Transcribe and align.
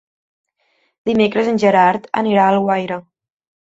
Dimecres 1.11 1.53
en 1.53 1.63
Gerard 1.67 2.11
anirà 2.25 2.45
a 2.51 2.59
Alguaire. 2.59 3.03